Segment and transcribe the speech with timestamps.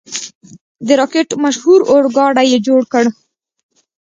[0.87, 3.05] د راکټ مشهور اورګاډی یې جوړ کړ.